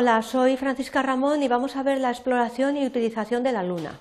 [0.00, 3.98] Hola, soy Francisca Ramón y vamos a ver la exploración y utilización de la Luna.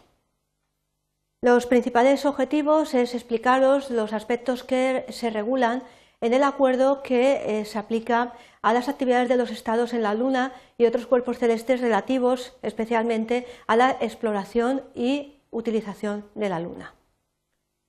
[1.41, 5.81] Los principales objetivos es explicaros los aspectos que se regulan
[6.21, 10.13] en el acuerdo que eh, se aplica a las actividades de los estados en la
[10.13, 16.93] Luna y otros cuerpos celestes relativos especialmente a la exploración y utilización de la Luna.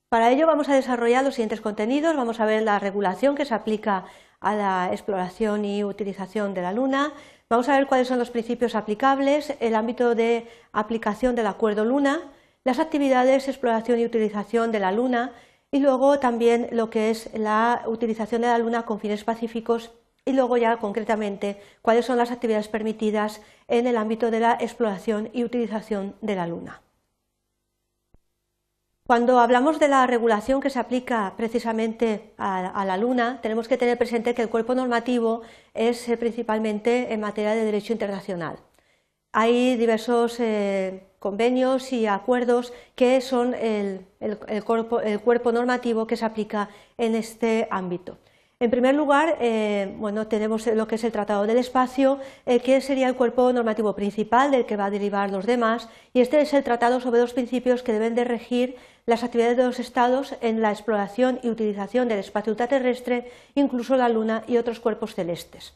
[0.08, 2.16] Para ello vamos a desarrollar los siguientes contenidos.
[2.16, 4.06] Vamos a ver la regulación que se aplica
[4.40, 7.12] a la exploración y utilización de la Luna.
[7.50, 12.20] Vamos a ver cuáles son los principios aplicables, el ámbito de aplicación del Acuerdo Luna,
[12.62, 15.32] las actividades, exploración y utilización de la Luna
[15.70, 19.92] y luego también lo que es la utilización de la Luna con fines pacíficos
[20.26, 25.30] y luego ya concretamente cuáles son las actividades permitidas en el ámbito de la exploración
[25.32, 26.82] y utilización de la Luna.
[29.08, 33.96] Cuando hablamos de la regulación que se aplica precisamente a, la Luna, tenemos que tener
[33.96, 35.40] presente que el cuerpo normativo
[35.72, 38.58] es eh, principalmente en materia de derecho internacional.
[39.32, 44.04] Hay diversos eh, convenios y acuerdos que son el,
[44.62, 48.18] cuerpo, normativo que se aplica en este ámbito.
[48.60, 52.80] En primer lugar, eh, bueno, tenemos lo que es el Tratado del Espacio, eh, que
[52.80, 56.52] sería el cuerpo normativo principal del que va a derivar los demás, y este es
[56.52, 58.74] el tratado sobre los principios que deben de regir
[59.06, 64.08] las actividades de los Estados en la exploración y utilización del espacio ultraterrestre, incluso la
[64.08, 65.74] Luna y otros cuerpos celestes.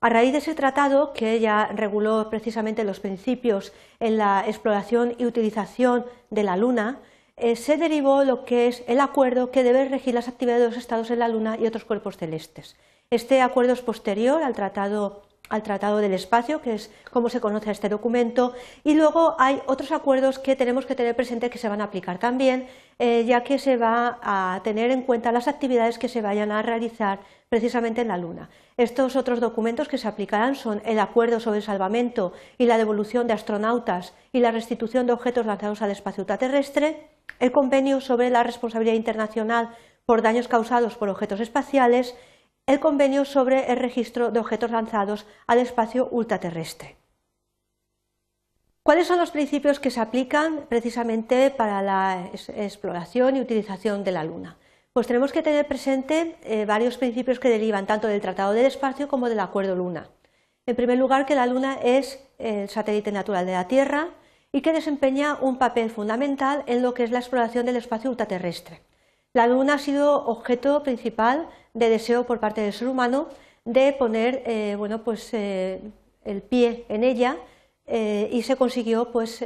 [0.00, 5.24] A raíz de ese tratado, que ya reguló precisamente los principios en la exploración y
[5.24, 7.00] utilización de la Luna,
[7.36, 10.78] eh, se derivó lo que es el acuerdo que debe regir las actividades de los
[10.78, 12.76] estados en la Luna y otros cuerpos celestes.
[13.10, 15.22] Este acuerdo es posterior al tratado,
[15.98, 20.56] del Espacio, que es como se conoce este documento, y luego hay otros acuerdos que
[20.56, 22.66] tenemos que tener presente que se van a aplicar también,
[22.98, 26.62] eh, ya que se va a tener en cuenta las actividades que se vayan a
[26.62, 28.48] realizar precisamente en la Luna.
[28.76, 33.26] Estos otros documentos que se aplicarán son el Acuerdo sobre el salvamento y la devolución
[33.26, 38.42] de astronautas y la restitución de objetos lanzados al espacio ultraterrestre, el Convenio sobre la
[38.42, 39.76] responsabilidad internacional
[40.06, 42.14] por daños causados por objetos espaciales,
[42.66, 46.96] el Convenio sobre el registro de objetos lanzados al espacio ultraterrestre.
[48.82, 54.24] ¿Cuáles son los principios que se aplican precisamente para la exploración y utilización de la
[54.24, 54.58] Luna?
[54.92, 59.08] Pues tenemos que tener presente eh, varios principios que derivan tanto del Tratado del Espacio
[59.08, 60.10] como del Acuerdo Luna.
[60.66, 64.08] En primer lugar, que la Luna es el satélite natural de la Tierra
[64.54, 68.80] y que desempeña un papel fundamental en lo que es la exploración del espacio ultraterrestre.
[69.32, 73.28] La Luna ha sido objeto principal de deseo por parte del ser humano
[73.64, 75.80] de poner eh, bueno, pues, eh,
[76.24, 77.36] el pie en ella
[77.86, 79.44] y se consiguió pues,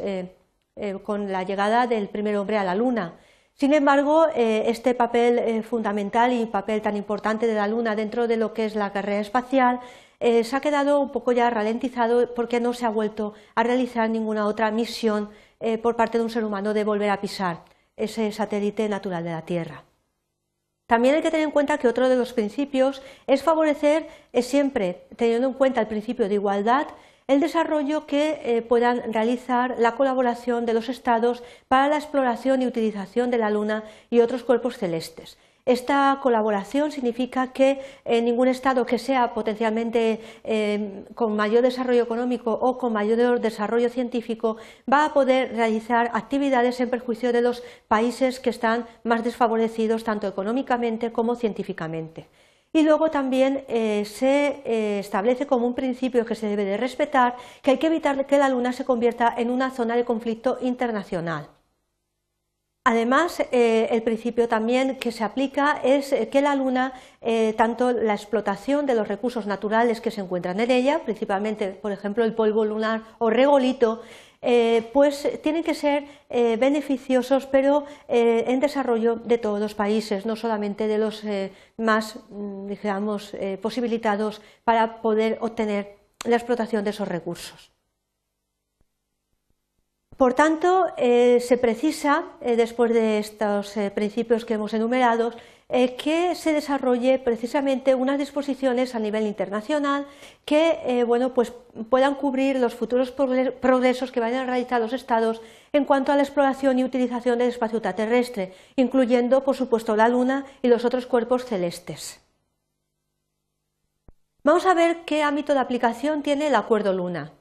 [1.02, 3.14] con la llegada del primer hombre a la Luna
[3.58, 8.28] sin embargo, eh, este papel eh, fundamental y papel tan importante de la Luna dentro
[8.28, 9.80] de lo que es la carrera espacial
[10.20, 14.08] eh, se ha quedado un poco ya ralentizado porque no se ha vuelto a realizar
[14.10, 15.30] ninguna otra misión
[15.82, 17.64] por parte de un ser humano de volver a pisar
[17.96, 19.82] ese satélite natural de la Tierra.
[20.86, 24.06] También hay que tener en cuenta que otro de los principios es favorecer
[24.40, 26.86] siempre, teniendo en cuenta el principio de igualdad,
[27.28, 32.66] el desarrollo que eh, puedan realizar la colaboración de los Estados para la exploración y
[32.66, 35.36] utilización de la Luna y otros cuerpos celestes.
[35.68, 42.50] Esta colaboración significa que eh, ningún Estado que sea potencialmente eh, con mayor desarrollo económico
[42.54, 44.56] o con mayor desarrollo científico
[44.90, 50.26] va a poder realizar actividades en perjuicio de los países que están más desfavorecidos tanto
[50.26, 52.28] económicamente como científicamente.
[52.72, 57.72] Y luego también eh, se establece como un principio que se debe de respetar que
[57.72, 61.57] hay que evitar que la Luna se convierta en una zona de conflicto internacional.
[62.90, 66.94] Además, eh, el principio también que se aplica es que la Luna,
[67.56, 72.24] tanto la explotación de los recursos naturales que se encuentran en ella, principalmente, por ejemplo,
[72.24, 74.00] el polvo lunar o regolito,
[74.40, 80.26] eh, pues tienen que ser eh, beneficiosos, pero eh, en desarrollo de todos los países,
[80.26, 81.24] no solamente de los
[81.76, 87.77] más, mm, digamos, posibilitados para poder obtener la explotación de esos recursos.
[90.18, 95.32] Por tanto, se precisa, después de estos principios que hemos enumerado,
[95.70, 100.06] eh, que se desarrolle precisamente unas disposiciones a nivel internacional
[100.46, 101.52] que eh, bueno, pues
[101.90, 105.42] puedan cubrir los futuros progresos que vayan a realizar los Estados
[105.74, 110.46] en cuanto a la exploración y utilización del espacio terrestre, incluyendo, por supuesto, la Luna
[110.62, 112.22] y los otros cuerpos celestes.
[114.42, 117.37] Vamos a ver qué ámbito de aplicación tiene el Acuerdo Luna.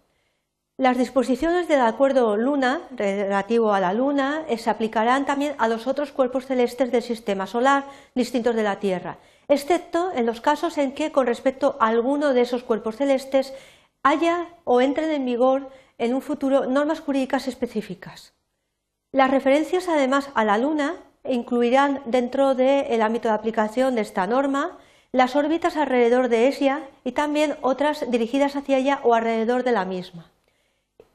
[0.80, 5.88] Las disposiciones del acuerdo Luna, relativo a la Luna, eh, se aplicarán también a los
[5.88, 10.92] otros cuerpos celestes del sistema solar distintos de la Tierra, excepto en los casos en
[10.92, 13.56] que, con respecto a alguno de esos cuerpos celestes,
[14.04, 18.36] haya o entren en vigor en un futuro normas jurídicas específicas.
[19.12, 24.78] Las referencias además a la Luna incluirán dentro del ámbito de aplicación de esta norma
[25.12, 29.84] las órbitas alrededor de ella y también otras dirigidas hacia ella o alrededor de la
[29.84, 30.37] misma.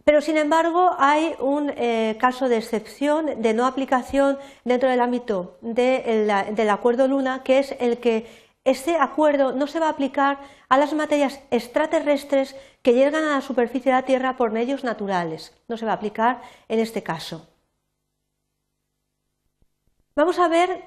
[0.05, 5.59] Pero, sin embargo, hay un eh, caso de excepción de no aplicación dentro del ámbito
[5.61, 8.27] del acuerdo Luna, que es el que
[8.65, 10.39] este acuerdo no se va a aplicar
[10.69, 15.53] a las materias extraterrestres que llegan a la superficie de la Tierra por medios naturales.
[15.69, 17.47] No se va a aplicar en este caso.
[20.15, 20.85] Vamos a ver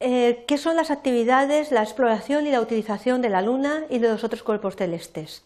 [0.00, 4.08] eh, qué son las actividades, la exploración y la utilización de la Luna y de
[4.08, 5.44] los otros cuerpos celestes.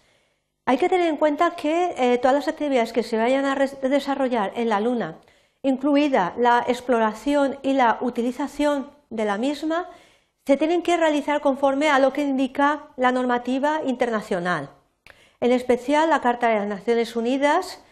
[0.69, 4.53] Hay que tener en cuenta que eh, todas las actividades que se vayan a desarrollar
[4.55, 5.17] en la Luna,
[5.63, 9.89] incluida la exploración y la utilización de la misma,
[10.45, 14.69] se tienen que realizar conforme a lo que indica la normativa internacional,
[15.41, 17.83] en especial la Carta de las Naciones Unidas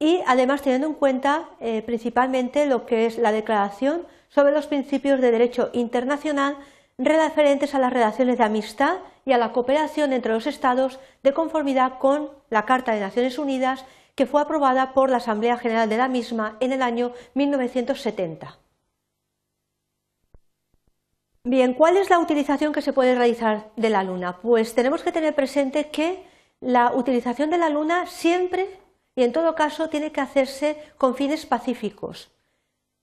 [0.00, 5.20] y además teniendo en cuenta eh, principalmente lo que es la Declaración sobre los principios
[5.20, 6.56] de derecho internacional
[6.98, 11.98] referentes a las relaciones de amistad y a la cooperación entre los Estados de conformidad
[11.98, 13.84] con la Carta de Naciones Unidas
[14.14, 18.58] que fue aprobada por la Asamblea General de la misma en el año 1970.
[21.44, 24.38] Bien, ¿cuál es la utilización que se puede realizar de la Luna?
[24.40, 26.24] Pues tenemos que tener presente que
[26.60, 28.78] la utilización de la Luna siempre
[29.16, 32.30] y en todo caso tiene que hacerse con fines pacíficos.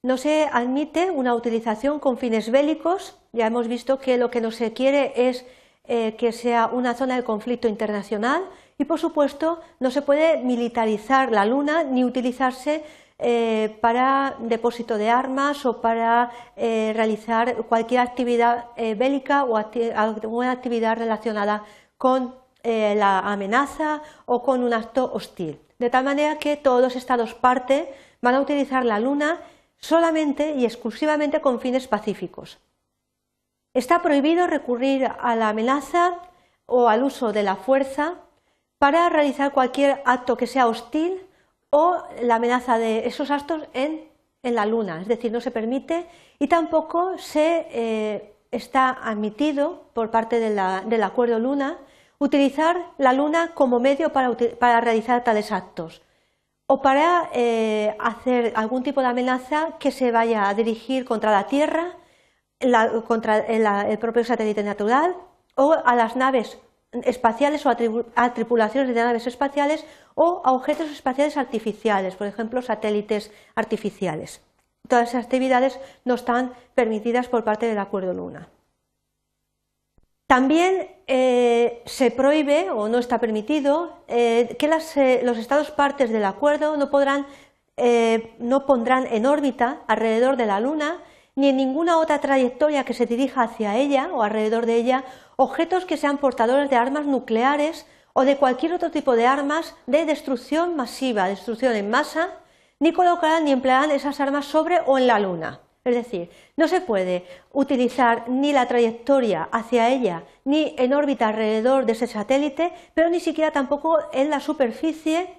[0.02, 3.18] No se admite una utilización con fines bélicos.
[3.34, 5.46] Ya hemos visto que lo que no se quiere es
[5.92, 8.44] eh, que sea una zona de conflicto internacional
[8.78, 12.84] y, por supuesto, no se puede militarizar la Luna ni utilizarse
[13.18, 20.96] eh, para depósito de armas o para eh, realizar cualquier actividad bélica o alguna actividad
[20.96, 21.64] relacionada
[21.98, 25.60] con la amenaza o con un acto hostil.
[25.80, 29.40] De tal manera que todos los estados parte van a utilizar la Luna
[29.80, 32.60] solamente y exclusivamente con fines pacíficos.
[33.74, 36.20] Está prohibido recurrir a la amenaza
[36.66, 38.16] o al uso de la fuerza
[38.78, 41.22] para realizar cualquier acto que sea hostil
[41.70, 44.08] o la amenaza de esos actos en,
[44.42, 45.02] la Luna.
[45.02, 46.08] Es decir, no se permite
[46.40, 51.78] y tampoco se eh, está admitido por parte del Acuerdo Luna
[52.20, 56.02] utilizar la Luna como medio para realizar tales actos
[56.72, 61.48] o para eh, hacer algún tipo de amenaza que se vaya a dirigir contra la
[61.48, 61.98] Tierra,
[63.08, 65.16] contra el propio satélite natural
[65.56, 66.58] o a las naves
[66.92, 67.70] espaciales o
[68.16, 69.86] a, tripulaciones de naves espaciales
[70.16, 74.42] o a objetos espaciales artificiales, por ejemplo, satélites artificiales.
[74.88, 78.50] Todas esas actividades no están permitidas por parte del Acuerdo Luna.
[80.26, 86.26] También eh, se prohíbe o no está permitido eh, que eh, los estados partes del
[86.26, 86.90] acuerdo no,
[88.40, 91.00] no pondrán en órbita alrededor de la Luna
[91.40, 95.06] ni en ninguna otra trayectoria que se dirija hacia ella o alrededor de ella
[95.38, 100.06] objetos que sean portadores de armas nucleares o de cualquier otro tipo de armas de
[100.06, 102.32] destrucción masiva, destrucción en masa,
[102.80, 105.62] ni colocarán ni emplearán esas armas sobre o en la Luna.
[105.86, 111.86] Es decir, no se puede utilizar ni la trayectoria hacia ella ni en órbita alrededor
[111.86, 115.30] de ese satélite, pero ni siquiera tampoco en la superficie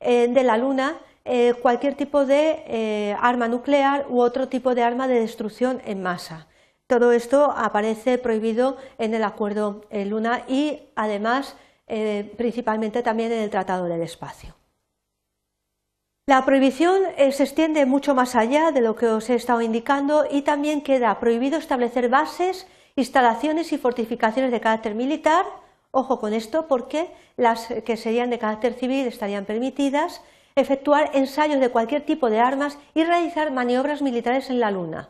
[0.00, 4.82] eh, de la Luna eh, cualquier tipo de eh, arma nuclear u otro tipo de
[4.82, 6.48] arma de destrucción en masa.
[6.86, 11.54] Todo esto aparece prohibido en el Acuerdo Luna y además
[12.36, 14.58] principalmente también en el Tratado del Espacio.
[16.28, 20.26] La prohibición eh, se extiende mucho más allá de lo que os he estado indicando
[20.30, 22.66] y también queda prohibido establecer bases,
[22.96, 25.46] instalaciones y fortificaciones de carácter militar.
[25.90, 30.20] Ojo con esto porque las que serían de carácter civil estarían permitidas,
[30.60, 35.08] efectuar ensayos de cualquier tipo de armas y realizar maniobras militares en la Luna.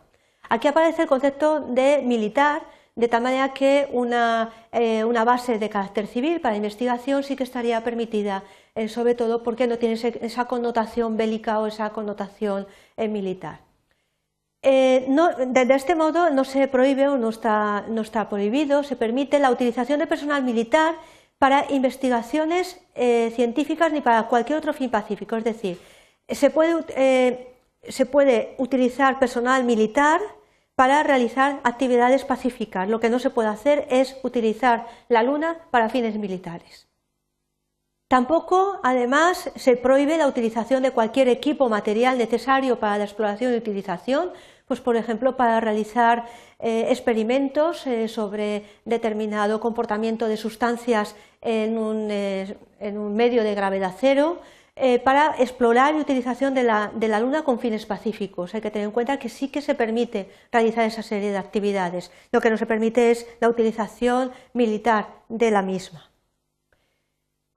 [0.49, 2.63] Aquí aparece el concepto de militar,
[2.97, 7.45] de tal manera que una, eh, una base de carácter civil para investigación sí que
[7.45, 8.43] estaría permitida
[8.79, 13.59] eh, sobre todo porque no tiene esa connotación bélica o esa connotación eh, militar.
[14.63, 15.05] Eh,
[15.49, 19.51] de, este modo no se prohíbe o no está, no está, prohibido, se permite la
[19.51, 20.95] utilización de personal militar
[21.39, 22.81] para investigaciones
[23.35, 25.37] científicas ni para cualquier otro fin pacífico.
[25.37, 25.81] Es decir,
[26.29, 30.21] se puede, se puede utilizar personal militar
[30.75, 32.89] para realizar actividades pacíficas.
[32.89, 36.89] Lo que no se puede hacer es utilizar la Luna para fines militares.
[38.09, 43.57] Tampoco, además, se prohíbe la utilización de cualquier equipo material necesario para la exploración y
[43.57, 44.33] utilización,
[44.69, 46.27] pues por ejemplo para realizar
[46.61, 54.41] experimentos sobre determinado comportamiento de sustancias en un, en un medio de gravedad cero,
[54.81, 58.55] eh, para explorar y utilización de la, Luna con fines pacíficos.
[58.55, 62.13] Hay que tener en cuenta que sí que se permite realizar esa serie de actividades.
[62.31, 66.09] Lo que no se permite es la utilización militar de la misma.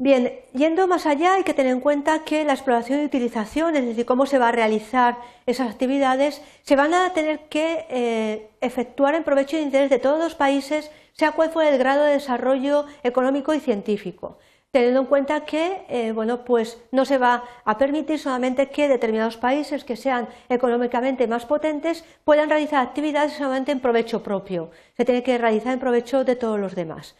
[0.01, 3.85] Bien, yendo más allá hay que tener en cuenta que la exploración y utilización, es
[3.85, 9.13] decir, cómo se va a realizar esas actividades, se van a tener que eh, efectuar
[9.13, 12.87] en provecho y interés de todos los países, sea cual fuera el grado de desarrollo
[13.03, 14.39] económico y científico
[14.71, 19.37] teniendo en cuenta que eh, bueno, pues no se va a permitir solamente que determinados
[19.37, 25.21] países que sean económicamente más potentes puedan realizar actividades solamente en provecho propio, se tiene
[25.21, 27.15] que realizar en provecho de todos los demás.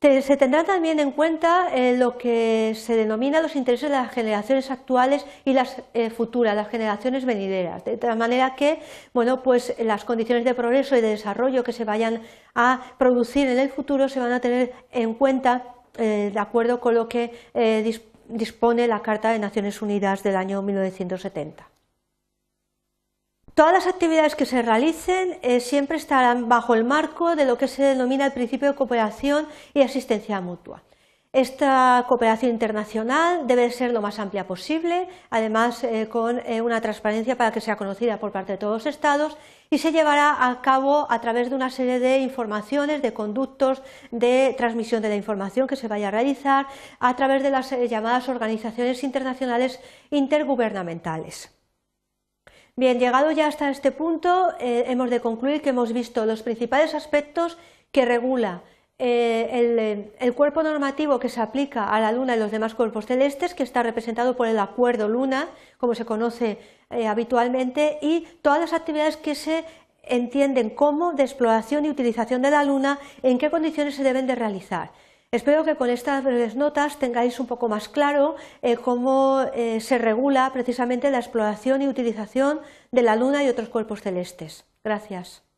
[0.00, 4.70] Se tendrá también en cuenta eh, lo que se denomina los intereses de las generaciones
[4.70, 8.80] actuales y las eh, futuras, las generaciones venideras, de tal manera que
[9.12, 12.22] bueno, pues las condiciones de progreso y de desarrollo que se vayan
[12.54, 15.64] a producir en el futuro se van a tener en cuenta
[15.98, 17.34] eh, de acuerdo con lo que
[18.26, 21.68] dispone la Carta de Naciones Unidas del año 1970.
[23.60, 27.68] Todas las actividades que se realicen eh, siempre estarán bajo el marco de lo que
[27.68, 30.82] se denomina el principio de cooperación y asistencia mutua.
[31.30, 37.36] Esta cooperación internacional debe ser lo más amplia posible, además eh, con eh, una transparencia
[37.36, 39.36] para que sea conocida por parte de todos los Estados
[39.68, 44.54] y se llevará a cabo a través de una serie de informaciones, de conductos de
[44.56, 46.66] transmisión de la información que se vaya a realizar
[46.98, 51.59] a través de las llamadas organizaciones internacionales intergubernamentales.
[52.76, 57.58] Bien, llegado ya hasta este punto, hemos de concluir que hemos visto los principales aspectos
[57.92, 58.62] que regula
[59.02, 63.54] eh, el, cuerpo normativo que se aplica a la Luna y los demás cuerpos celestes,
[63.54, 65.48] que está representado por el acuerdo Luna,
[65.78, 66.58] como se conoce
[66.90, 69.64] eh, habitualmente, y todas las actividades que se
[70.02, 74.34] entienden como de exploración y utilización de la Luna, en qué condiciones se deben de
[74.34, 74.90] realizar.
[75.32, 80.50] Espero que con estas breves notas tengáis un poco más claro eh, cómo se regula
[80.52, 82.60] precisamente la exploración y utilización
[82.90, 84.64] de la Luna y otros cuerpos celestes.
[84.82, 85.49] Gracias.